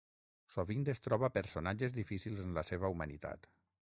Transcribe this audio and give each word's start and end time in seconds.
Sovint 0.53 0.87
es 0.93 1.01
troba 1.07 1.29
personatges 1.35 1.95
difícils 1.99 2.43
en 2.47 2.57
la 2.61 2.65
seva 2.73 2.93
humanitat. 2.95 3.49